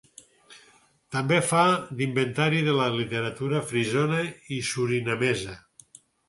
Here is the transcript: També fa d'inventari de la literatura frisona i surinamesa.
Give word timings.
També 1.15 1.37
fa 1.49 1.65
d'inventari 1.99 2.63
de 2.69 2.73
la 2.79 2.87
literatura 2.95 3.61
frisona 3.73 4.23
i 4.57 4.59
surinamesa. 4.71 5.55